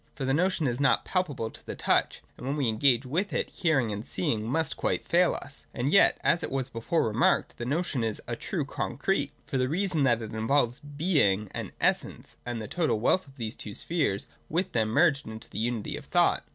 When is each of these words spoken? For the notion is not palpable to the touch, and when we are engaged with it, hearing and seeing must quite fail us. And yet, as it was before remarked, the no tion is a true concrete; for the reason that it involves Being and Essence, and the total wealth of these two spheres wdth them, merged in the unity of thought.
For 0.15 0.25
the 0.25 0.33
notion 0.33 0.65
is 0.65 0.81
not 0.81 1.05
palpable 1.05 1.51
to 1.51 1.63
the 1.63 1.75
touch, 1.75 2.23
and 2.35 2.47
when 2.47 2.55
we 2.57 2.65
are 2.65 2.69
engaged 2.69 3.05
with 3.05 3.31
it, 3.31 3.51
hearing 3.51 3.91
and 3.91 4.03
seeing 4.03 4.47
must 4.49 4.75
quite 4.75 5.03
fail 5.03 5.35
us. 5.35 5.67
And 5.75 5.91
yet, 5.91 6.17
as 6.23 6.41
it 6.41 6.49
was 6.49 6.69
before 6.69 7.07
remarked, 7.07 7.59
the 7.59 7.67
no 7.67 7.83
tion 7.83 8.03
is 8.03 8.19
a 8.27 8.35
true 8.35 8.65
concrete; 8.65 9.31
for 9.45 9.59
the 9.59 9.69
reason 9.69 10.01
that 10.05 10.23
it 10.23 10.33
involves 10.33 10.79
Being 10.79 11.49
and 11.51 11.71
Essence, 11.79 12.37
and 12.47 12.59
the 12.59 12.67
total 12.67 12.99
wealth 12.99 13.27
of 13.27 13.35
these 13.37 13.55
two 13.55 13.75
spheres 13.75 14.25
wdth 14.51 14.71
them, 14.71 14.89
merged 14.89 15.27
in 15.27 15.39
the 15.51 15.59
unity 15.59 15.95
of 15.97 16.05
thought. 16.05 16.43